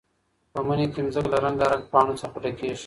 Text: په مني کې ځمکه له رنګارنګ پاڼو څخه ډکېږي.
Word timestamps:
په 0.51 0.59
مني 0.67 0.85
کې 0.93 1.01
ځمکه 1.15 1.29
له 1.31 1.37
رنګارنګ 1.45 1.83
پاڼو 1.91 2.19
څخه 2.21 2.37
ډکېږي. 2.43 2.77